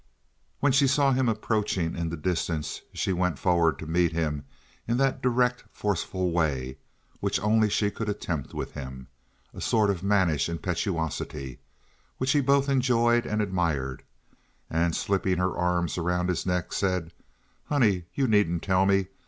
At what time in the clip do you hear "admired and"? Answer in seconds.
13.43-14.95